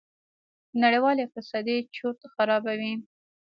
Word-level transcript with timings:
په 0.69 0.75
نړېوال 0.83 1.17
اقتصاد 1.21 1.67
چورت 1.95 2.19
خرابوي. 2.33 2.93